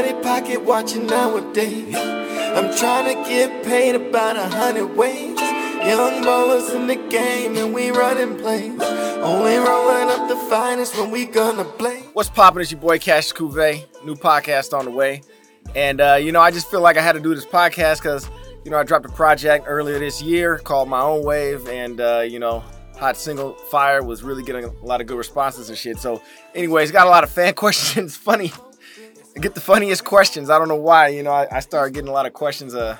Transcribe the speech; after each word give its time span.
Everybody 0.00 0.24
pocket 0.24 0.64
watching 0.64 1.06
nowadays. 1.06 1.94
I'm 1.94 2.74
trying 2.74 3.14
to 3.14 3.28
get 3.28 3.62
paid 3.62 3.94
about 3.94 4.34
a 4.34 4.48
hundred 4.48 4.96
ways. 4.96 5.38
Young 5.38 6.24
ballers 6.24 6.74
in 6.74 6.86
the 6.86 6.96
game 7.10 7.54
and 7.58 7.74
we 7.74 7.90
running 7.90 8.38
plays. 8.38 8.80
Only 8.80 9.56
rolling 9.58 10.08
up 10.08 10.26
the 10.26 10.36
finest 10.48 10.96
when 10.96 11.10
we 11.10 11.26
gonna 11.26 11.64
play. 11.64 12.00
What's 12.14 12.30
poppin'? 12.30 12.62
It's 12.62 12.70
your 12.70 12.80
boy 12.80 12.98
Cash 12.98 13.34
Cuvée. 13.34 13.84
New 14.02 14.14
podcast 14.14 14.72
on 14.72 14.86
the 14.86 14.90
way. 14.90 15.20
And, 15.74 16.00
uh, 16.00 16.14
you 16.14 16.32
know, 16.32 16.40
I 16.40 16.50
just 16.50 16.70
feel 16.70 16.80
like 16.80 16.96
I 16.96 17.02
had 17.02 17.12
to 17.12 17.20
do 17.20 17.34
this 17.34 17.44
podcast 17.44 17.98
because, 17.98 18.26
you 18.64 18.70
know, 18.70 18.78
I 18.78 18.84
dropped 18.84 19.04
a 19.04 19.10
project 19.10 19.66
earlier 19.68 19.98
this 19.98 20.22
year 20.22 20.60
called 20.60 20.88
My 20.88 21.02
Own 21.02 21.24
Wave. 21.24 21.68
And, 21.68 22.00
uh, 22.00 22.24
you 22.26 22.38
know, 22.38 22.64
Hot 22.96 23.18
Single 23.18 23.52
Fire 23.70 24.02
was 24.02 24.22
really 24.22 24.44
getting 24.44 24.64
a 24.64 24.72
lot 24.82 25.02
of 25.02 25.06
good 25.06 25.18
responses 25.18 25.68
and 25.68 25.76
shit. 25.76 25.98
So, 25.98 26.22
anyways, 26.54 26.90
got 26.90 27.06
a 27.06 27.10
lot 27.10 27.22
of 27.22 27.28
fan 27.28 27.52
questions. 27.64 28.16
Funny. 28.16 28.50
Get 29.34 29.54
the 29.54 29.60
funniest 29.60 30.04
questions. 30.04 30.50
I 30.50 30.58
don't 30.58 30.68
know 30.68 30.74
why. 30.74 31.08
You 31.08 31.22
know, 31.22 31.30
I, 31.30 31.46
I 31.50 31.60
started 31.60 31.94
getting 31.94 32.08
a 32.08 32.12
lot 32.12 32.26
of 32.26 32.32
questions. 32.32 32.74
Uh, 32.74 32.96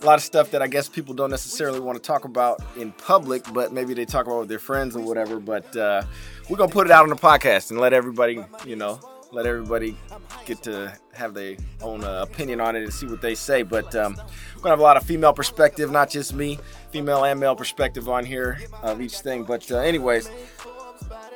a 0.00 0.06
lot 0.06 0.14
of 0.14 0.22
stuff 0.22 0.50
that 0.50 0.62
I 0.62 0.66
guess 0.66 0.88
people 0.88 1.14
don't 1.14 1.30
necessarily 1.30 1.80
want 1.80 1.96
to 1.96 2.02
talk 2.02 2.24
about 2.24 2.60
in 2.76 2.92
public, 2.92 3.42
but 3.52 3.72
maybe 3.72 3.94
they 3.94 4.04
talk 4.04 4.26
about 4.26 4.40
with 4.40 4.48
their 4.48 4.58
friends 4.58 4.94
or 4.94 5.00
whatever. 5.00 5.40
But 5.40 5.74
uh, 5.76 6.02
we're 6.48 6.56
gonna 6.56 6.72
put 6.72 6.86
it 6.86 6.90
out 6.90 7.02
on 7.02 7.08
the 7.08 7.16
podcast 7.16 7.70
and 7.70 7.80
let 7.80 7.92
everybody, 7.92 8.44
you 8.66 8.76
know, 8.76 9.00
let 9.32 9.46
everybody 9.46 9.96
get 10.44 10.62
to 10.64 10.96
have 11.14 11.34
their 11.34 11.56
own 11.82 12.04
uh, 12.04 12.22
opinion 12.22 12.60
on 12.60 12.76
it 12.76 12.82
and 12.82 12.92
see 12.92 13.06
what 13.06 13.20
they 13.20 13.34
say. 13.34 13.62
But 13.62 13.94
um, 13.96 14.16
we're 14.54 14.62
gonna 14.62 14.72
have 14.72 14.80
a 14.80 14.82
lot 14.82 14.96
of 14.96 15.02
female 15.02 15.32
perspective, 15.32 15.90
not 15.90 16.10
just 16.10 16.34
me, 16.34 16.58
female 16.90 17.24
and 17.24 17.40
male 17.40 17.56
perspective 17.56 18.08
on 18.08 18.24
here 18.24 18.60
of 18.82 19.00
each 19.00 19.20
thing. 19.20 19.44
But 19.44 19.70
uh, 19.70 19.78
anyways, 19.78 20.30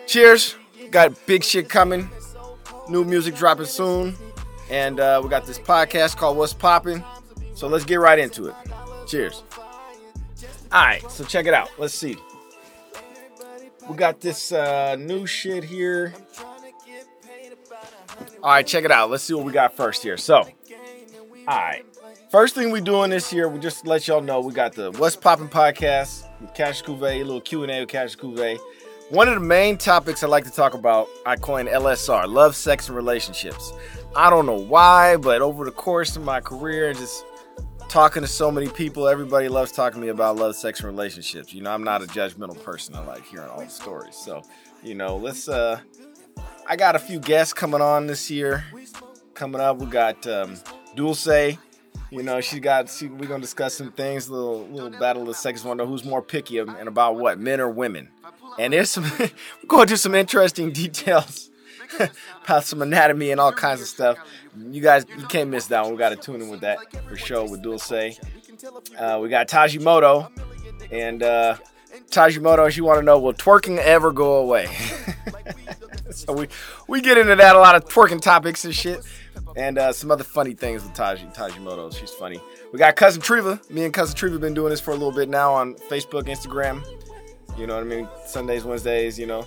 cheers. 0.06 0.56
Got 0.90 1.26
big 1.26 1.44
shit 1.44 1.68
coming. 1.68 2.10
New 2.90 3.04
music 3.04 3.36
dropping 3.36 3.66
soon, 3.66 4.16
and 4.68 4.98
uh, 4.98 5.20
we 5.22 5.30
got 5.30 5.46
this 5.46 5.60
podcast 5.60 6.16
called 6.16 6.36
What's 6.36 6.52
Popping. 6.52 7.04
So 7.54 7.68
let's 7.68 7.84
get 7.84 8.00
right 8.00 8.18
into 8.18 8.46
it. 8.46 8.54
Cheers. 9.06 9.44
All 10.72 10.84
right, 10.84 11.08
so 11.10 11.24
check 11.24 11.46
it 11.46 11.54
out. 11.54 11.70
Let's 11.78 11.94
see. 11.94 12.16
We 13.88 13.96
got 13.96 14.20
this 14.20 14.50
uh, 14.50 14.96
new 14.96 15.24
shit 15.24 15.62
here. 15.62 16.14
All 18.42 18.50
right, 18.50 18.66
check 18.66 18.84
it 18.84 18.90
out. 18.90 19.10
Let's 19.10 19.22
see 19.22 19.34
what 19.34 19.44
we 19.44 19.52
got 19.52 19.76
first 19.76 20.02
here. 20.02 20.16
So, 20.16 20.36
all 20.36 20.46
right. 21.46 21.84
First 22.30 22.54
thing 22.54 22.70
we 22.70 22.80
doing 22.80 23.10
this 23.10 23.32
year, 23.32 23.48
we 23.48 23.58
just 23.58 23.86
let 23.86 24.06
y'all 24.08 24.20
know 24.20 24.40
we 24.40 24.52
got 24.52 24.72
the 24.72 24.92
What's 24.92 25.16
Poppin' 25.16 25.48
podcast 25.48 26.24
with 26.40 26.54
Cash 26.54 26.82
Cuvée, 26.82 27.20
a 27.20 27.24
little 27.24 27.40
Q&A 27.40 27.66
with 27.80 27.88
Cash 27.88 28.16
Cuvée. 28.16 28.58
One 29.10 29.26
of 29.26 29.34
the 29.34 29.40
main 29.40 29.76
topics 29.76 30.22
I 30.22 30.28
like 30.28 30.44
to 30.44 30.52
talk 30.52 30.72
about, 30.74 31.08
I 31.26 31.34
coined 31.34 31.68
LSR, 31.68 32.28
love, 32.28 32.54
sex, 32.54 32.86
and 32.86 32.96
relationships. 32.96 33.72
I 34.14 34.30
don't 34.30 34.46
know 34.46 34.60
why, 34.60 35.16
but 35.16 35.42
over 35.42 35.64
the 35.64 35.72
course 35.72 36.14
of 36.14 36.22
my 36.22 36.40
career, 36.40 36.94
just 36.94 37.24
talking 37.88 38.22
to 38.22 38.28
so 38.28 38.52
many 38.52 38.68
people, 38.68 39.08
everybody 39.08 39.48
loves 39.48 39.72
talking 39.72 40.00
to 40.00 40.06
me 40.06 40.12
about 40.12 40.36
love, 40.36 40.54
sex, 40.54 40.78
and 40.78 40.86
relationships. 40.86 41.52
You 41.52 41.60
know, 41.60 41.72
I'm 41.72 41.82
not 41.82 42.04
a 42.04 42.06
judgmental 42.06 42.62
person. 42.62 42.94
I 42.94 43.04
like 43.04 43.26
hearing 43.26 43.48
all 43.48 43.58
the 43.58 43.68
stories. 43.68 44.14
So, 44.14 44.42
you 44.80 44.94
know, 44.94 45.16
let's 45.16 45.48
uh 45.48 45.80
I 46.68 46.76
got 46.76 46.94
a 46.94 47.00
few 47.00 47.18
guests 47.18 47.52
coming 47.52 47.80
on 47.80 48.06
this 48.06 48.30
year. 48.30 48.64
Coming 49.34 49.60
up, 49.60 49.78
we 49.78 49.86
got 49.86 50.24
um 50.28 50.54
Dulce. 50.94 51.58
You 52.12 52.22
know, 52.22 52.40
she 52.40 52.60
got 52.60 52.88
she, 52.88 53.08
we're 53.08 53.26
gonna 53.28 53.40
discuss 53.40 53.74
some 53.74 53.90
things, 53.90 54.30
little 54.30 54.68
little 54.68 54.90
battle 55.00 55.22
of 55.22 55.28
the 55.28 55.34
sexes, 55.34 55.66
wanna 55.66 55.84
who's 55.84 56.04
more 56.04 56.22
picky 56.22 56.58
and 56.58 56.86
about 56.86 57.16
what, 57.16 57.40
men 57.40 57.60
or 57.60 57.68
women. 57.68 58.08
And 58.58 58.72
there's 58.72 58.90
some 58.90 59.04
we're 59.18 59.30
going 59.68 59.86
to 59.86 59.92
do 59.92 59.96
some 59.96 60.14
interesting 60.14 60.72
details 60.72 61.50
about 62.44 62.64
some 62.64 62.82
anatomy 62.82 63.30
and 63.30 63.40
all 63.40 63.52
kinds 63.52 63.80
of 63.80 63.86
stuff. 63.86 64.18
You 64.56 64.80
guys, 64.80 65.06
you 65.16 65.26
can't 65.26 65.50
miss 65.50 65.66
that 65.66 65.82
one. 65.82 65.92
We 65.92 65.98
got 65.98 66.10
to 66.10 66.16
tune 66.16 66.42
in 66.42 66.48
with 66.48 66.60
that 66.60 66.78
for 67.08 67.16
sure 67.16 67.48
with 67.48 67.62
Dulce. 67.62 68.18
Uh, 68.98 69.18
we 69.22 69.28
got 69.28 69.48
Tajimoto, 69.48 70.30
and 70.90 71.22
uh, 71.22 71.56
Tajimoto, 72.10 72.66
as 72.66 72.76
you 72.76 72.84
want 72.84 72.98
to 72.98 73.02
know, 73.02 73.18
will 73.18 73.32
twerking 73.32 73.78
ever 73.78 74.12
go 74.12 74.36
away? 74.36 74.66
so 76.10 76.32
we 76.32 76.48
we 76.88 77.00
get 77.00 77.16
into 77.16 77.36
that 77.36 77.56
a 77.56 77.58
lot 77.58 77.74
of 77.74 77.84
twerking 77.86 78.20
topics 78.20 78.64
and 78.64 78.74
shit, 78.74 79.02
and 79.56 79.78
uh, 79.78 79.92
some 79.92 80.10
other 80.10 80.24
funny 80.24 80.52
things 80.52 80.82
with 80.82 80.92
Taji 80.94 81.26
Tajimoto. 81.26 81.96
She's 81.96 82.10
funny. 82.10 82.40
We 82.72 82.78
got 82.78 82.96
cousin 82.96 83.22
Treva. 83.22 83.68
Me 83.70 83.84
and 83.84 83.94
cousin 83.94 84.16
Treva 84.16 84.40
been 84.40 84.54
doing 84.54 84.70
this 84.70 84.80
for 84.80 84.90
a 84.90 84.94
little 84.94 85.12
bit 85.12 85.28
now 85.28 85.52
on 85.52 85.74
Facebook, 85.74 86.24
Instagram. 86.24 86.84
You 87.60 87.66
know 87.66 87.74
what 87.74 87.84
I 87.84 87.86
mean? 87.86 88.08
Sundays, 88.24 88.64
Wednesdays. 88.64 89.18
You 89.18 89.26
know, 89.26 89.46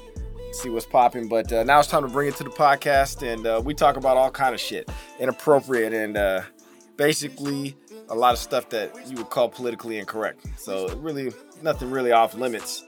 see 0.51 0.69
what's 0.69 0.85
popping. 0.85 1.27
But 1.27 1.51
uh, 1.51 1.63
now 1.63 1.79
it's 1.79 1.89
time 1.89 2.03
to 2.03 2.07
bring 2.07 2.27
it 2.27 2.35
to 2.35 2.43
the 2.43 2.51
podcast, 2.51 3.27
and 3.27 3.45
uh, 3.47 3.61
we 3.63 3.73
talk 3.73 3.97
about 3.97 4.17
all 4.17 4.29
kind 4.29 4.53
of 4.53 4.61
shit, 4.61 4.89
inappropriate, 5.19 5.93
and 5.93 6.15
uh, 6.15 6.43
basically 6.95 7.75
a 8.09 8.15
lot 8.15 8.33
of 8.33 8.39
stuff 8.39 8.69
that 8.69 8.95
you 9.09 9.15
would 9.17 9.31
call 9.31 9.49
politically 9.49 9.97
incorrect. 9.97 10.45
So 10.57 10.95
really, 10.97 11.31
nothing 11.63 11.89
really 11.89 12.11
off 12.11 12.35
limits. 12.35 12.85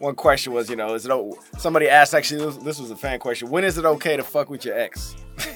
One 0.00 0.14
question 0.14 0.52
was, 0.52 0.68
you 0.68 0.76
know, 0.76 0.94
is 0.94 1.04
it 1.04 1.12
o- 1.12 1.38
somebody 1.58 1.88
asked 1.88 2.14
actually 2.14 2.44
this, 2.44 2.56
this 2.56 2.80
was 2.80 2.90
a 2.90 2.96
fan 2.96 3.20
question. 3.20 3.50
When 3.50 3.64
is 3.64 3.78
it 3.78 3.84
okay 3.84 4.16
to 4.16 4.24
fuck 4.24 4.48
with 4.50 4.64
your 4.64 4.76
ex? 4.76 5.14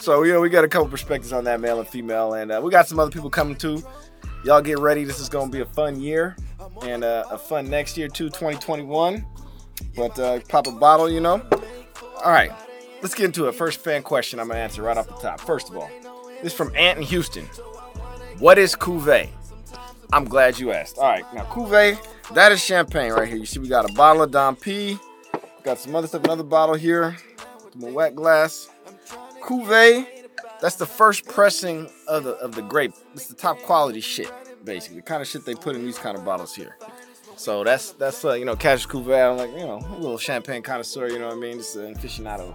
so 0.00 0.24
you 0.24 0.32
know, 0.32 0.40
we 0.40 0.50
got 0.50 0.64
a 0.64 0.68
couple 0.68 0.88
perspectives 0.88 1.32
on 1.32 1.44
that, 1.44 1.60
male 1.60 1.78
and 1.78 1.88
female, 1.88 2.34
and 2.34 2.52
uh, 2.52 2.60
we 2.62 2.70
got 2.70 2.86
some 2.86 2.98
other 2.98 3.10
people 3.10 3.30
coming 3.30 3.56
too. 3.56 3.82
Y'all 4.44 4.60
get 4.60 4.78
ready. 4.78 5.04
This 5.04 5.20
is 5.20 5.28
gonna 5.28 5.50
be 5.50 5.60
a 5.60 5.66
fun 5.66 6.00
year 6.00 6.36
and 6.82 7.04
uh, 7.04 7.24
a 7.30 7.38
fun 7.38 7.68
next 7.68 7.96
year 7.96 8.08
too, 8.08 8.28
2021. 8.28 9.24
But 9.96 10.18
uh, 10.18 10.40
pop 10.48 10.66
a 10.66 10.72
bottle, 10.72 11.10
you 11.10 11.20
know. 11.20 11.42
All 12.24 12.30
right, 12.30 12.52
let's 13.02 13.14
get 13.14 13.26
into 13.26 13.48
it. 13.48 13.54
First 13.54 13.80
fan 13.80 14.02
question 14.02 14.38
I'm 14.38 14.48
gonna 14.48 14.60
answer 14.60 14.82
right 14.82 14.96
off 14.96 15.08
the 15.08 15.14
top. 15.14 15.40
First 15.40 15.70
of 15.70 15.76
all, 15.76 15.90
this 16.42 16.52
is 16.52 16.56
from 16.56 16.74
Ant 16.76 16.98
in 16.98 17.04
Houston. 17.04 17.44
What 18.38 18.58
is 18.58 18.74
cuvee? 18.74 19.28
I'm 20.12 20.24
glad 20.24 20.58
you 20.58 20.72
asked. 20.72 20.98
All 20.98 21.08
right, 21.08 21.24
now 21.34 21.44
cuvee, 21.44 21.98
that 22.34 22.52
is 22.52 22.62
champagne 22.62 23.12
right 23.12 23.28
here. 23.28 23.38
You 23.38 23.46
see, 23.46 23.60
we 23.60 23.68
got 23.68 23.88
a 23.88 23.92
bottle 23.94 24.22
of 24.22 24.30
Dom 24.30 24.56
P. 24.56 24.98
Got 25.62 25.78
some 25.78 25.94
other 25.94 26.06
stuff, 26.06 26.24
another 26.24 26.42
bottle 26.42 26.74
here, 26.74 27.16
some 27.72 27.94
wet 27.94 28.14
glass. 28.14 28.68
Cuvee, 29.42 30.06
that's 30.60 30.76
the 30.76 30.86
first 30.86 31.24
pressing 31.26 31.88
of 32.08 32.24
the 32.24 32.32
of 32.36 32.54
the 32.54 32.62
grape. 32.62 32.92
It's 33.14 33.26
the 33.26 33.34
top 33.34 33.58
quality 33.62 34.00
shit, 34.00 34.30
basically. 34.64 34.96
The 34.96 35.02
kind 35.02 35.22
of 35.22 35.28
shit 35.28 35.44
they 35.44 35.54
put 35.54 35.76
in 35.76 35.84
these 35.84 35.98
kind 35.98 36.16
of 36.16 36.24
bottles 36.24 36.54
here. 36.54 36.76
So 37.36 37.64
that's 37.64 37.92
that's 37.92 38.24
uh, 38.24 38.34
you 38.34 38.44
know 38.44 38.56
Cash 38.56 38.86
Cuvée. 38.86 39.30
I'm 39.30 39.36
like 39.36 39.50
you 39.50 39.66
know 39.66 39.78
a 39.78 39.98
little 39.98 40.18
champagne 40.18 40.62
connoisseur. 40.62 41.08
You 41.08 41.18
know 41.18 41.28
what 41.28 41.36
I 41.36 41.40
mean? 41.40 41.58
Just 41.58 41.76
an 41.76 41.94
aficionado 41.94 42.54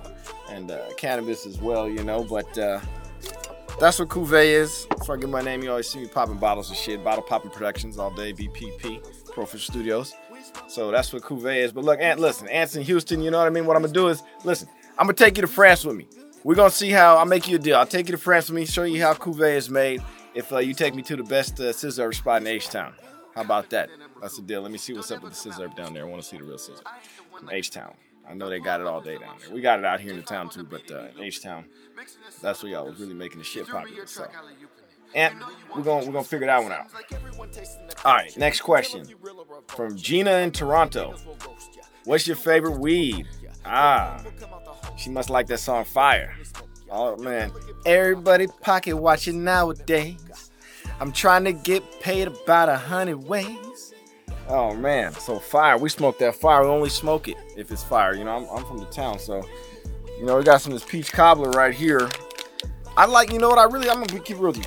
and 0.50 0.72
uh, 0.72 0.90
cannabis 0.98 1.46
as 1.46 1.60
well. 1.60 1.90
You 1.90 2.04
know, 2.04 2.24
but 2.24 2.58
uh, 2.58 2.80
that's 3.80 4.00
what 4.00 4.10
Cuvée 4.10 4.46
is. 4.46 4.88
Before 4.98 5.16
I 5.18 5.20
get 5.20 5.30
my 5.30 5.42
name, 5.42 5.64
you 5.64 5.70
always 5.70 5.90
see 5.90 6.00
me 6.00 6.08
popping 6.08 6.38
bottles 6.38 6.70
and 6.70 6.78
shit. 6.78 7.04
Bottle 7.04 7.24
popping 7.24 7.52
productions 7.52 7.98
all 7.98 8.12
day. 8.12 8.34
BPP, 8.34 9.04
Profish 9.34 9.68
Studios. 9.68 10.14
So 10.68 10.92
that's 10.92 11.12
what 11.12 11.24
Cuvée 11.24 11.58
is. 11.58 11.72
But 11.72 11.84
look, 11.84 12.00
Ant, 12.00 12.20
listen, 12.20 12.48
Ant's 12.48 12.76
in 12.76 12.84
Houston. 12.84 13.22
You 13.22 13.32
know 13.32 13.40
what 13.40 13.48
I 13.48 13.50
mean? 13.50 13.66
What 13.66 13.76
I'm 13.76 13.82
gonna 13.82 13.94
do 13.94 14.08
is 14.08 14.24
listen. 14.44 14.70
I'm 14.98 15.06
gonna 15.06 15.14
take 15.14 15.38
you 15.38 15.42
to 15.42 15.48
France 15.48 15.86
with 15.86 15.96
me. 15.96 16.08
We're 16.44 16.56
gonna 16.56 16.72
see 16.72 16.92
how 16.92 17.18
I'll 17.18 17.26
make 17.26 17.48
you 17.48 17.58
a 17.58 17.60
deal. 17.60 17.78
I'll 17.78 17.86
take 17.86 18.08
you 18.08 18.14
to 18.14 18.18
France 18.18 18.50
with 18.50 18.56
me, 18.56 18.66
show 18.66 18.84
you 18.84 19.02
how 19.02 19.14
Cuvée 19.14 19.56
is 19.56 19.70
made. 19.70 20.02
If 20.38 20.54
uh, 20.54 20.60
you 20.60 20.76
take 20.76 20.94
me 20.94 21.02
to 21.02 21.16
the 21.16 21.24
best 21.24 21.60
uh, 21.60 21.74
scissor 21.74 22.14
spot 22.14 22.44
in 22.44 22.48
H 22.48 22.70
Town, 22.70 22.94
how 23.34 23.42
about 23.42 23.72
that? 23.72 23.90
That's 24.22 24.36
the 24.36 24.44
deal. 24.44 24.62
Let 24.62 24.72
me 24.72 24.78
see 24.78 24.94
what's 24.94 25.10
up 25.10 25.24
with 25.24 25.34
the 25.34 25.38
scissor 25.38 25.68
down 25.70 25.96
there. 25.96 26.04
I 26.04 26.08
want 26.08 26.22
to 26.22 26.28
see 26.28 26.38
the 26.38 26.44
real 26.44 26.60
scissor 26.60 26.84
from 27.36 27.50
H 27.50 27.72
Town. 27.72 27.96
I 28.30 28.36
know 28.36 28.48
they 28.48 28.60
got 28.60 28.80
it 28.80 28.86
all 28.86 29.02
day 29.02 29.18
down 29.18 29.38
there. 29.40 29.52
We 29.52 29.62
got 29.62 29.80
it 29.80 29.86
out 29.86 30.00
here 30.00 30.12
in 30.12 30.18
the 30.18 30.24
town 30.24 30.50
too, 30.50 30.64
but 30.64 30.92
uh, 30.92 31.08
H 31.20 31.42
Town, 31.42 31.66
that's 32.40 32.62
where 32.62 32.72
y'all 32.72 32.86
was 32.86 33.00
really 33.00 33.16
making 33.16 33.40
the 33.40 33.44
shit 33.44 33.68
popular. 33.68 34.06
So, 34.06 34.28
and 35.16 35.34
we're 35.76 35.82
gonna 35.82 36.06
we're 36.06 36.14
gonna 36.14 36.24
figure 36.24 36.46
that 36.46 36.62
one 36.62 36.72
out. 36.72 36.86
All 38.06 38.14
right, 38.14 38.38
next 38.38 38.62
question 38.62 39.08
from 39.70 39.98
Gina 39.98 40.34
in 40.38 40.52
Toronto. 40.52 41.16
What's 42.04 42.28
your 42.28 42.36
favorite 42.36 42.78
weed? 42.78 43.26
Ah, 43.66 44.24
she 44.98 45.10
must 45.10 45.32
like 45.32 45.48
that 45.48 45.62
song 45.62 45.84
Fire. 45.84 46.36
Oh 46.92 47.18
man, 47.18 47.52
everybody 47.88 48.46
pocket 48.62 48.96
watching 48.96 49.44
nowadays. 49.44 50.18
I'm 51.00 51.12
trying 51.12 51.44
to 51.44 51.54
get 51.54 52.02
paid 52.02 52.28
about 52.28 52.70
a 52.70 52.78
hundred 52.78 53.18
ways. 53.18 53.94
Oh 54.50 54.74
man, 54.74 55.14
so 55.14 55.40
fire. 55.40 55.78
We 55.78 55.90
smoke 55.90 56.18
that 56.20 56.36
fire. 56.36 56.64
We 56.64 56.70
only 56.70 56.90
smoke 56.90 57.28
it 57.28 57.38
if 57.56 57.72
it's 57.72 57.84
fire. 57.84 58.16
You 58.16 58.24
know, 58.24 58.38
I'm, 58.38 58.58
I'm 58.58 58.66
from 58.66 58.78
the 58.78 58.86
town, 58.86 59.20
so 59.20 59.44
you 60.18 60.26
know 60.26 60.38
we 60.38 60.44
got 60.44 60.62
some 60.62 60.74
of 60.74 60.80
this 60.80 60.90
peach 60.90 61.12
cobbler 61.12 61.52
right 61.52 61.74
here. 61.74 62.10
I 62.96 63.06
like, 63.06 63.32
you 63.32 63.40
know 63.40 63.50
what? 63.50 63.60
I 63.60 63.66
really, 63.66 63.90
I'm 63.90 64.04
gonna 64.04 64.20
keep 64.20 64.38
real 64.38 64.48
with 64.48 64.58
you. 64.58 64.64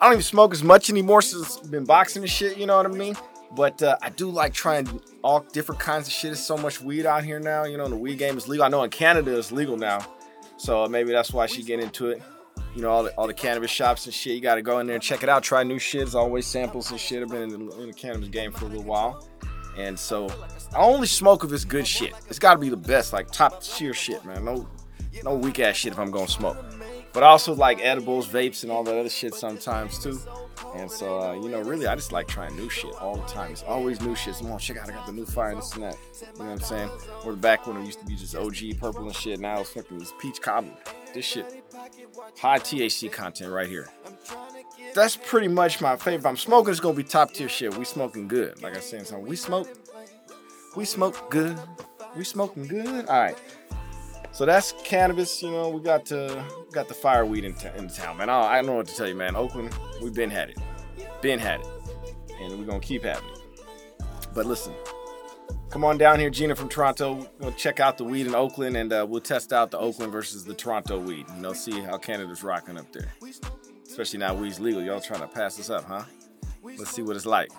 I 0.00 0.04
don't 0.04 0.12
even 0.12 0.22
smoke 0.22 0.52
as 0.52 0.62
much 0.62 0.90
anymore 0.90 1.22
since 1.22 1.58
I've 1.58 1.70
been 1.70 1.84
boxing 1.84 2.22
and 2.22 2.30
shit. 2.30 2.58
You 2.58 2.66
know 2.66 2.76
what 2.76 2.86
I 2.86 2.90
mean? 2.90 3.16
But 3.52 3.82
uh, 3.82 3.96
I 4.02 4.10
do 4.10 4.28
like 4.28 4.52
trying 4.52 5.00
all 5.24 5.40
different 5.40 5.80
kinds 5.80 6.06
of 6.06 6.12
shit. 6.12 6.30
There's 6.30 6.40
so 6.44 6.58
much 6.58 6.82
weed 6.82 7.06
out 7.06 7.24
here 7.24 7.40
now. 7.40 7.64
You 7.64 7.78
know, 7.78 7.88
the 7.88 7.96
weed 7.96 8.18
game 8.18 8.36
is 8.36 8.46
legal. 8.46 8.66
I 8.66 8.68
know 8.68 8.82
in 8.82 8.90
Canada 8.90 9.36
it's 9.36 9.50
legal 9.50 9.76
now, 9.76 10.06
so 10.58 10.86
maybe 10.86 11.12
that's 11.12 11.32
why 11.32 11.46
she 11.46 11.62
get 11.62 11.80
into 11.80 12.10
it. 12.10 12.22
You 12.76 12.82
know, 12.82 12.90
all 12.90 13.04
the, 13.04 13.10
all 13.12 13.26
the 13.26 13.32
cannabis 13.32 13.70
shops 13.70 14.04
and 14.04 14.12
shit. 14.12 14.34
You 14.34 14.42
got 14.42 14.56
to 14.56 14.62
go 14.62 14.80
in 14.80 14.86
there 14.86 14.96
and 14.96 15.02
check 15.02 15.22
it 15.22 15.30
out. 15.30 15.42
Try 15.42 15.62
new 15.62 15.78
shit. 15.78 16.14
Always 16.14 16.46
samples 16.46 16.90
and 16.90 17.00
shit. 17.00 17.22
I've 17.22 17.28
been 17.30 17.44
in 17.44 17.48
the, 17.48 17.80
in 17.80 17.86
the 17.86 17.94
cannabis 17.94 18.28
game 18.28 18.52
for 18.52 18.66
a 18.66 18.68
little 18.68 18.84
while, 18.84 19.26
and 19.78 19.98
so 19.98 20.28
I 20.74 20.80
only 20.80 21.06
smoke 21.06 21.42
if 21.42 21.50
it's 21.52 21.64
good 21.64 21.86
shit. 21.86 22.12
It's 22.28 22.38
got 22.38 22.52
to 22.52 22.60
be 22.60 22.68
the 22.68 22.76
best, 22.76 23.14
like 23.14 23.30
top 23.30 23.62
tier 23.62 23.94
shit, 23.94 24.22
man. 24.26 24.44
No, 24.44 24.68
no 25.24 25.36
weak 25.36 25.58
ass 25.58 25.76
shit 25.76 25.94
if 25.94 25.98
I'm 25.98 26.10
gonna 26.10 26.28
smoke. 26.28 26.58
But 27.14 27.22
also 27.22 27.54
like 27.54 27.80
edibles, 27.80 28.28
vapes, 28.28 28.62
and 28.62 28.70
all 28.70 28.84
that 28.84 28.94
other 28.94 29.08
shit 29.08 29.34
sometimes 29.34 29.98
too. 29.98 30.20
And 30.74 30.90
so, 30.90 31.18
uh, 31.18 31.32
you 31.32 31.48
know, 31.48 31.62
really, 31.62 31.86
I 31.86 31.94
just 31.94 32.12
like 32.12 32.28
trying 32.28 32.54
new 32.56 32.68
shit 32.68 32.94
all 32.96 33.16
the 33.16 33.26
time. 33.26 33.52
It's 33.52 33.62
always 33.62 34.02
new 34.02 34.14
shit. 34.14 34.34
Come 34.34 34.52
on, 34.52 34.58
check 34.58 34.76
out, 34.76 34.90
I 34.90 34.92
got 34.92 35.06
the 35.06 35.12
new 35.12 35.24
fire 35.24 35.50
and 35.50 35.58
this 35.58 35.72
and 35.72 35.84
that. 35.84 35.96
You 36.20 36.26
know 36.26 36.44
what 36.44 36.52
I'm 36.52 36.60
saying? 36.60 36.90
Or 37.24 37.32
the 37.32 37.38
back 37.38 37.66
when 37.66 37.78
it 37.78 37.86
used 37.86 38.00
to 38.00 38.04
be 38.04 38.16
just 38.16 38.36
OG 38.36 38.78
purple 38.78 39.04
and 39.04 39.14
shit. 39.14 39.40
Now 39.40 39.60
it's 39.60 39.70
fucking 39.70 39.98
this 39.98 40.12
peach 40.20 40.42
cobbler. 40.42 40.74
This 41.16 41.24
shit, 41.24 41.46
high 42.38 42.58
THC 42.58 43.10
content 43.10 43.50
right 43.50 43.66
here. 43.66 43.88
That's 44.94 45.16
pretty 45.16 45.48
much 45.48 45.80
my 45.80 45.96
favorite. 45.96 46.28
I'm 46.28 46.36
smoking, 46.36 46.72
it's 46.72 46.78
gonna 46.78 46.94
be 46.94 47.04
top 47.04 47.32
tier 47.32 47.48
shit. 47.48 47.74
We 47.74 47.86
smoking 47.86 48.28
good. 48.28 48.62
Like 48.62 48.76
I 48.76 48.80
said, 48.80 49.06
so 49.06 49.18
we 49.18 49.34
smoke. 49.34 49.66
We 50.76 50.84
smoke 50.84 51.30
good. 51.30 51.58
We 52.14 52.22
smoking 52.22 52.66
good. 52.66 53.06
All 53.06 53.18
right. 53.18 53.38
So 54.32 54.44
that's 54.44 54.74
cannabis. 54.84 55.42
You 55.42 55.52
know, 55.52 55.70
we 55.70 55.80
got 55.80 56.04
to 56.06 56.44
got 56.72 56.86
the 56.86 56.92
fireweed 56.92 57.44
in, 57.44 57.54
t- 57.54 57.68
in 57.78 57.88
town, 57.88 58.18
man. 58.18 58.28
I, 58.28 58.42
I 58.42 58.56
don't 58.56 58.66
know 58.66 58.74
what 58.74 58.88
to 58.88 58.94
tell 58.94 59.08
you, 59.08 59.14
man. 59.14 59.36
Oakland, 59.36 59.74
we've 60.02 60.12
been 60.12 60.28
had 60.28 60.50
it, 60.50 60.58
been 61.22 61.38
had 61.38 61.60
it, 61.60 61.66
and 62.42 62.58
we're 62.58 62.66
gonna 62.66 62.78
keep 62.78 63.04
having 63.04 63.26
it. 63.30 63.40
But 64.34 64.44
listen, 64.44 64.74
come 65.70 65.84
on 65.84 65.98
down 65.98 66.20
here, 66.20 66.30
Gina 66.30 66.54
from 66.54 66.68
Toronto. 66.68 67.28
We'll 67.38 67.52
check 67.52 67.80
out 67.80 67.98
the 67.98 68.04
weed 68.04 68.26
in 68.26 68.34
Oakland, 68.34 68.76
and 68.76 68.92
uh, 68.92 69.06
we'll 69.08 69.20
test 69.20 69.52
out 69.52 69.70
the 69.70 69.78
Oakland 69.78 70.12
versus 70.12 70.44
the 70.44 70.54
Toronto 70.54 70.98
weed. 70.98 71.26
You 71.34 71.42
know, 71.42 71.52
see 71.52 71.80
how 71.80 71.98
Canada's 71.98 72.42
rocking 72.42 72.78
up 72.78 72.92
there. 72.92 73.12
Especially 73.86 74.18
now 74.18 74.34
weed's 74.34 74.60
legal. 74.60 74.82
Y'all 74.82 75.00
trying 75.00 75.20
to 75.20 75.28
pass 75.28 75.58
us 75.58 75.70
up, 75.70 75.84
huh? 75.84 76.04
Let's 76.62 76.90
see 76.90 77.02
what 77.02 77.16
it's 77.16 77.26
like. 77.26 77.50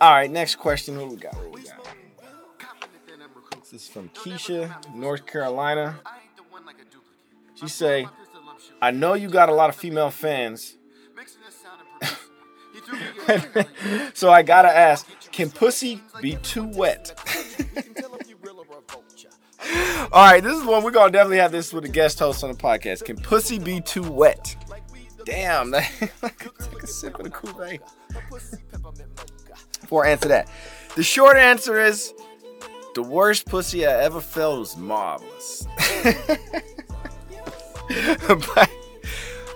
All 0.00 0.12
right, 0.12 0.30
next 0.30 0.56
question. 0.56 0.96
What 0.98 1.08
we 1.08 1.16
got? 1.16 1.34
What 1.34 1.52
we 1.52 1.62
got? 1.62 1.86
This 3.70 3.84
is 3.84 3.88
from 3.88 4.08
Keisha, 4.10 4.94
North 4.94 5.26
Carolina. 5.26 6.00
She 7.54 7.68
say, 7.68 8.06
I 8.80 8.90
know 8.90 9.14
you 9.14 9.28
got 9.28 9.48
a 9.48 9.54
lot 9.54 9.70
of 9.70 9.76
female 9.76 10.10
fans. 10.10 10.76
so 14.14 14.30
I 14.30 14.42
gotta 14.42 14.76
ask, 14.76 15.06
can 15.32 15.50
pussy 15.50 16.00
be 16.20 16.36
too 16.36 16.64
wet? 16.64 17.18
All 20.12 20.24
right, 20.30 20.42
this 20.42 20.56
is 20.56 20.64
one 20.64 20.82
we're 20.82 20.90
gonna 20.90 21.12
definitely 21.12 21.38
have 21.38 21.52
this 21.52 21.72
with 21.72 21.84
a 21.84 21.88
guest 21.88 22.18
host 22.18 22.44
on 22.44 22.50
the 22.50 22.56
podcast. 22.56 23.04
Can 23.04 23.16
pussy 23.16 23.58
be 23.58 23.80
too 23.80 24.02
wet? 24.02 24.56
Damn, 25.24 25.70
that, 25.72 25.90
take 26.00 26.82
a 26.82 26.86
sip 26.86 27.16
of 27.18 27.24
the 27.24 27.30
Kool-Aid. 27.30 27.80
Before 29.80 30.04
I 30.04 30.10
answer 30.10 30.28
that, 30.28 30.48
the 30.96 31.02
short 31.02 31.36
answer 31.36 31.80
is 31.80 32.12
the 32.94 33.02
worst 33.02 33.46
pussy 33.46 33.86
I 33.86 34.02
ever 34.02 34.20
felt 34.20 34.58
was 34.58 34.76
marvelous. 34.76 35.66
but, 38.28 38.70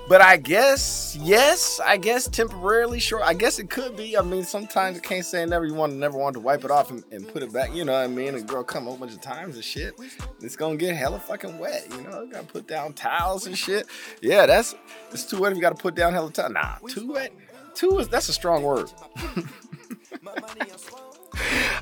but 0.08 0.20
I 0.20 0.36
guess, 0.36 1.16
yes, 1.20 1.80
I 1.84 1.96
guess 1.96 2.28
temporarily, 2.28 3.00
sure. 3.00 3.22
I 3.22 3.34
guess 3.34 3.58
it 3.58 3.68
could 3.70 3.96
be. 3.96 4.16
I 4.16 4.22
mean, 4.22 4.44
sometimes 4.44 4.98
I 4.98 5.00
can't 5.00 5.24
say 5.24 5.44
never. 5.46 5.66
You 5.66 5.74
want 5.74 5.92
to 5.92 5.98
never 5.98 6.16
want 6.16 6.34
to 6.34 6.40
wipe 6.40 6.64
it 6.64 6.70
off 6.70 6.90
and, 6.90 7.02
and, 7.10 7.26
put 7.26 7.42
it 7.42 7.52
back. 7.52 7.74
You 7.74 7.84
know 7.84 7.92
what 7.92 8.04
I 8.04 8.06
mean? 8.06 8.34
A 8.34 8.40
girl 8.40 8.62
come 8.62 8.86
a 8.86 8.96
bunch 8.96 9.12
of 9.12 9.20
times 9.20 9.56
and 9.56 9.64
shit. 9.64 9.94
It's 10.40 10.54
gonna 10.54 10.76
get 10.76 10.94
hella 10.94 11.18
fucking 11.18 11.58
wet. 11.58 11.88
You 11.90 12.02
know, 12.02 12.22
you 12.22 12.30
gotta 12.30 12.46
put 12.46 12.68
down 12.68 12.92
towels 12.92 13.46
and 13.46 13.58
shit. 13.58 13.86
Yeah, 14.22 14.46
that's 14.46 14.74
it's 15.10 15.24
too 15.24 15.40
wet. 15.40 15.52
If 15.52 15.56
you 15.56 15.62
gotta 15.62 15.74
put 15.74 15.94
down 15.94 16.12
hella 16.12 16.30
towels. 16.30 16.52
Nah, 16.52 16.76
too 16.88 17.12
wet. 17.12 17.32
Too 17.74 17.98
is 17.98 18.08
that's 18.08 18.28
a 18.28 18.32
strong 18.32 18.62
word. 18.62 18.90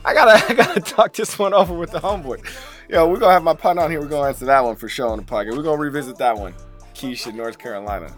I 0.05 0.12
gotta, 0.12 0.44
I 0.50 0.55
gotta 0.55 0.81
talk 0.81 1.15
this 1.15 1.38
one 1.38 1.55
over 1.55 1.75
with 1.75 1.91
the 1.91 2.00
homeboy. 2.00 2.44
Yo, 2.88 3.09
we're 3.09 3.19
gonna 3.19 3.32
have 3.32 3.43
my 3.43 3.55
partner 3.55 3.82
on 3.82 3.91
here. 3.91 4.00
We're 4.00 4.09
gonna 4.09 4.29
answer 4.29 4.47
that 4.47 4.65
one 4.65 4.77
for 4.77 4.88
sure 4.88 5.09
on 5.09 5.19
the 5.19 5.25
podcast. 5.25 5.56
We're 5.56 5.62
gonna 5.62 5.81
revisit 5.81 6.17
that 6.19 6.37
one. 6.37 6.55
Keisha, 6.94 7.35
North 7.35 7.58
Carolina. 7.58 8.14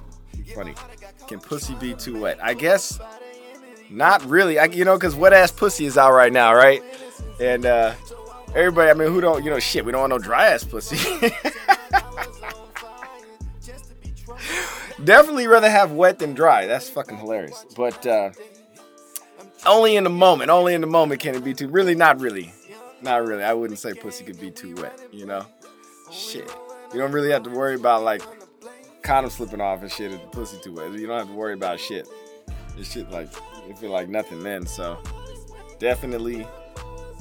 Funny. 0.55 0.75
Can 1.27 1.41
pussy 1.41 1.75
be 1.75 1.95
too 1.95 2.21
wet? 2.21 2.39
I 2.43 2.55
guess 2.55 2.99
not 3.91 4.25
really. 4.25 4.59
I, 4.59 4.65
you 4.67 4.85
know, 4.85 4.97
because 4.97 5.15
wet 5.15 5.33
ass 5.33 5.51
pussy 5.51 5.87
is 5.87 5.97
out 5.97 6.13
right 6.13 6.33
now, 6.33 6.55
right? 6.55 6.83
And 7.41 7.67
uh 7.67 7.95
everybody, 8.55 8.91
I 8.91 8.95
mean, 8.95 9.13
who 9.13 9.21
don't, 9.21 9.45
you 9.45 9.51
know, 9.51 9.59
shit, 9.59 9.85
we 9.85 9.93
don't 9.93 10.01
want 10.01 10.11
no 10.11 10.19
dry 10.19 10.47
ass 10.49 10.65
pussy. 10.65 10.97
Definitely 15.05 15.47
rather 15.47 15.71
have 15.71 15.93
wet 15.93 16.19
than 16.19 16.35
dry. 16.35 16.67
That's 16.67 16.89
fucking 16.89 17.19
hilarious. 17.19 17.65
But 17.77 18.07
uh 18.07 18.31
only 19.65 19.97
in 19.97 20.05
the 20.05 20.11
moment. 20.11 20.51
Only 20.51 20.75
in 20.75 20.81
the 20.81 20.87
moment 20.87 21.21
can 21.21 21.35
it 21.35 21.45
be 21.45 21.55
too. 21.55 21.69
Really, 21.69 21.95
not 21.95 22.21
really. 22.21 22.53
Not 23.03 23.27
really. 23.27 23.43
I 23.45 23.53
wouldn't 23.53 23.79
say 23.79 23.95
pussy 23.95 24.25
could 24.25 24.41
be 24.41 24.51
too 24.51 24.75
wet. 24.77 24.99
You 25.13 25.27
know, 25.27 25.47
shit. 26.11 26.51
You 26.93 27.01
don't 27.01 27.13
really 27.13 27.31
have 27.31 27.43
to 27.45 27.51
worry 27.51 27.75
about 27.75 28.05
like 28.05 28.23
condom 29.07 29.31
slipping 29.31 29.61
off 29.61 29.83
and 29.83 29.91
shit 29.91 30.13
if 30.13 30.21
the 30.21 30.29
pussy 30.29 30.59
too 30.61 30.73
wet. 30.73 30.93
You 30.93 31.07
don't 31.07 31.19
have 31.19 31.29
to 31.29 31.35
worry 31.35 31.55
about 31.55 31.79
shit. 31.79 32.09
It's 32.77 32.93
shit 32.93 33.09
like 33.11 33.29
you 33.69 33.75
feel 33.77 33.91
like 33.91 34.09
nothing 34.09 34.43
then. 34.43 34.67
So 34.67 34.99
definitely, 35.79 36.47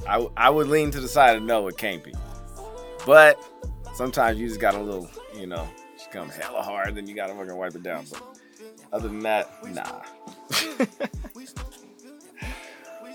I 0.08 0.26
I 0.36 0.50
would 0.50 0.66
lean 0.66 0.90
to 0.90 1.00
the 1.00 1.08
side 1.08 1.36
of 1.36 1.42
no, 1.42 1.68
it 1.68 1.78
can't 1.78 2.02
be. 2.02 2.12
But 3.06 3.42
sometimes 3.94 4.38
you 4.40 4.48
just 4.48 4.60
got 4.60 4.74
a 4.74 4.80
little, 4.80 5.08
you 5.38 5.46
know, 5.46 5.66
she 5.96 6.10
comes 6.10 6.34
hella 6.34 6.60
hard, 6.62 6.96
then 6.96 7.06
you 7.06 7.14
gotta 7.14 7.34
fucking 7.34 7.56
wipe 7.56 7.74
it 7.74 7.84
down. 7.84 8.04
But 8.10 8.22
other 8.92 9.08
than 9.08 9.20
that, 9.20 9.48
nah. 9.72 10.02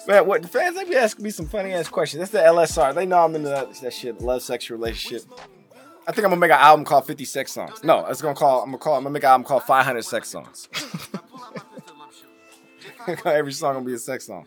Man, 0.08 0.26
what 0.26 0.42
the 0.42 0.48
fans 0.48 0.76
they 0.76 0.84
be 0.84 0.96
asking 0.96 1.24
me 1.24 1.30
some 1.30 1.46
funny 1.46 1.74
ass 1.74 1.88
questions. 1.88 2.20
That's 2.20 2.32
the 2.32 2.40
LSR. 2.40 2.96
They 2.96 3.06
know 3.06 3.20
I'm 3.24 3.36
into 3.36 3.50
that, 3.50 3.72
that 3.82 3.94
shit, 3.94 4.20
love, 4.22 4.42
sex, 4.42 4.70
relationship. 4.72 5.24
I 6.08 6.12
think 6.12 6.26
I'm 6.26 6.32
gonna 6.32 6.38
make 6.38 6.52
an 6.52 6.58
album 6.58 6.84
called 6.84 7.06
50 7.06 7.26
Sex 7.26 7.52
Songs. 7.52 7.84
No, 7.84 8.06
it's 8.08 8.22
gonna 8.22 8.36
call. 8.36 8.64
I'm 8.64 8.70
gonna 8.70 8.78
call. 8.78 8.96
I'm 8.96 9.04
gonna 9.04 9.14
make 9.14 9.24
an 9.24 9.30
album 9.30 9.46
called 9.46 9.64
500 9.64 10.04
Sex 10.04 10.30
Songs. 10.30 10.68
Every 13.26 13.52
song 13.52 13.76
gonna 13.76 13.86
be 13.86 13.94
a 13.94 13.98
sex 13.98 14.26
song. 14.26 14.46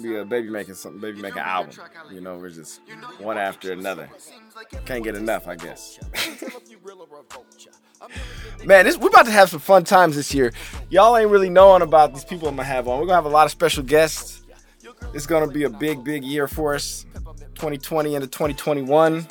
Be 0.00 0.16
a 0.16 0.24
baby 0.24 0.48
making 0.48 0.74
something. 0.74 1.00
Baby 1.00 1.20
making 1.20 1.40
album. 1.40 1.74
You 2.12 2.20
know, 2.20 2.38
we're 2.38 2.50
just 2.50 2.80
one 3.18 3.38
after 3.38 3.72
another. 3.72 4.08
Can't 4.84 5.02
get 5.02 5.16
enough, 5.16 5.48
I 5.48 5.56
guess. 5.56 5.98
Man, 8.64 8.84
this, 8.84 8.96
we're 8.96 9.08
about 9.08 9.26
to 9.26 9.32
have 9.32 9.50
some 9.50 9.60
fun 9.60 9.84
times 9.84 10.16
this 10.16 10.32
year. 10.32 10.52
Y'all 10.88 11.16
ain't 11.16 11.30
really 11.30 11.50
knowing 11.50 11.82
about 11.82 12.14
these 12.14 12.24
people 12.24 12.48
I'm 12.48 12.56
gonna 12.56 12.68
have 12.68 12.88
on. 12.88 13.00
We're 13.00 13.06
gonna 13.06 13.16
have 13.16 13.24
a 13.24 13.28
lot 13.28 13.46
of 13.46 13.50
special 13.50 13.82
guests. 13.82 14.42
It's 15.12 15.26
gonna 15.26 15.48
be 15.48 15.64
a 15.64 15.70
big, 15.70 16.04
big 16.04 16.24
year 16.24 16.46
for 16.46 16.74
us. 16.74 17.04
2020 17.54 18.14
into 18.14 18.26
2021. 18.26 19.26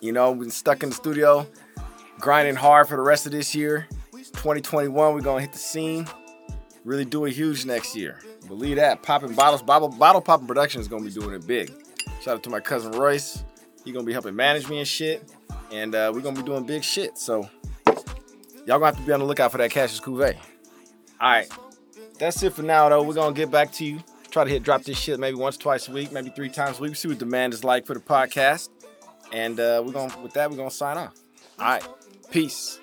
You 0.00 0.12
know, 0.12 0.30
we've 0.30 0.40
been 0.40 0.50
stuck 0.50 0.82
in 0.82 0.88
the 0.88 0.94
studio, 0.94 1.46
grinding 2.20 2.56
hard 2.56 2.88
for 2.88 2.96
the 2.96 3.02
rest 3.02 3.26
of 3.26 3.32
this 3.32 3.54
year. 3.54 3.86
2021, 4.12 5.14
we're 5.14 5.20
gonna 5.20 5.42
hit 5.42 5.52
the 5.52 5.58
scene. 5.58 6.06
Really 6.84 7.04
do 7.04 7.26
it 7.26 7.32
huge 7.32 7.66
next 7.66 7.94
year. 7.94 8.18
Believe 8.48 8.76
that. 8.76 9.02
Popping 9.02 9.34
bottles, 9.34 9.62
bottle, 9.62 9.88
bottle 9.88 10.22
popping 10.22 10.46
production 10.46 10.80
is 10.80 10.88
gonna 10.88 11.04
be 11.04 11.10
doing 11.10 11.34
it 11.34 11.46
big. 11.46 11.70
Shout 12.22 12.36
out 12.36 12.42
to 12.44 12.50
my 12.50 12.60
cousin 12.60 12.92
Royce. 12.92 13.44
He 13.84 13.92
gonna 13.92 14.04
be 14.04 14.12
helping 14.14 14.34
manage 14.34 14.68
me 14.70 14.78
and 14.78 14.88
shit. 14.88 15.22
And 15.70 15.94
uh, 15.94 16.10
we're 16.14 16.22
gonna 16.22 16.40
be 16.40 16.46
doing 16.46 16.64
big 16.64 16.82
shit. 16.82 17.18
So 17.18 17.50
y'all 17.86 18.78
gonna 18.78 18.86
have 18.86 18.96
to 18.96 19.02
be 19.02 19.12
on 19.12 19.20
the 19.20 19.26
lookout 19.26 19.52
for 19.52 19.58
that 19.58 19.70
Cash 19.70 20.00
Cuvée. 20.00 20.36
Alright. 21.20 21.52
That's 22.18 22.42
it 22.42 22.54
for 22.54 22.62
now 22.62 22.88
though. 22.88 23.02
We're 23.02 23.14
gonna 23.14 23.34
get 23.34 23.50
back 23.50 23.70
to 23.72 23.84
you. 23.84 24.02
Try 24.30 24.44
to 24.44 24.50
hit 24.50 24.62
drop 24.62 24.84
this 24.84 24.98
shit 24.98 25.20
maybe 25.20 25.36
once, 25.36 25.58
twice 25.58 25.88
a 25.88 25.92
week, 25.92 26.10
maybe 26.12 26.30
three 26.30 26.48
times 26.48 26.78
a 26.78 26.82
week. 26.82 26.96
See 26.96 27.08
what 27.08 27.18
demand 27.18 27.52
is 27.52 27.64
like 27.64 27.84
for 27.84 27.92
the 27.92 28.00
podcast. 28.00 28.70
And 29.32 29.60
uh, 29.60 29.82
we're 29.84 29.92
to 30.10 30.18
with 30.18 30.32
that, 30.34 30.50
we're 30.50 30.56
gonna 30.56 30.70
sign 30.70 30.98
off. 30.98 31.14
All 31.58 31.66
right. 31.66 31.86
Peace. 32.30 32.79